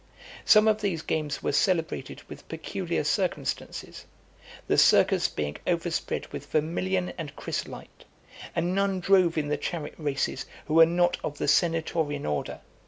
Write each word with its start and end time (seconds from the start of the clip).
Some 0.45 0.67
of 0.67 0.81
these 0.81 1.03
games 1.03 1.43
were 1.43 1.51
celebrated 1.51 2.23
with 2.23 2.47
peculiar 2.49 3.03
circumstances; 3.03 4.05
the 4.65 4.75
Circus 4.79 5.27
being 5.27 5.57
overspread 5.67 6.25
with 6.33 6.47
vermilion 6.47 7.13
and 7.19 7.35
chrysolite; 7.35 8.05
and 8.55 8.73
none 8.73 8.99
drove 8.99 9.37
in 9.37 9.49
the 9.49 9.57
chariot 9.57 9.93
races 9.99 10.47
who 10.65 10.73
were 10.73 10.87
not 10.87 11.17
of 11.23 11.37
the 11.37 11.47
senatorian 11.47 12.25
order. 12.25 12.61